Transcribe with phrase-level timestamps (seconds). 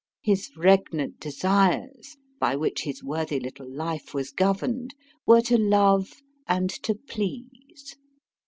[0.23, 4.95] His regnant desires, by which his worthy little life was governed,
[5.27, 7.95] were to love and to please.